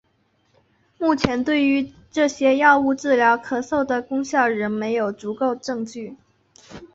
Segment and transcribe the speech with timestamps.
[0.97, 6.17] 目前对于这些药物治疗咳嗽的功效仍没有足够证据。